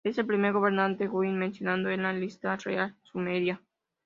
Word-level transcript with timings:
Es 0.03 0.17
el 0.17 0.25
primer 0.25 0.51
gobernante 0.53 1.05
guti 1.05 1.27
mencionado 1.29 1.91
en 1.91 2.01
la 2.01 2.11
Lista 2.11 2.55
Real 2.55 2.95
Sumeria. 3.03 3.61